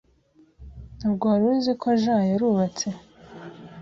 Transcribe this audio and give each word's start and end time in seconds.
Ntabwo 0.97 1.23
wari 1.31 1.45
uzi 1.53 1.71
ko 1.81 1.87
jean 2.01 2.21
yarubatse? 2.31 2.87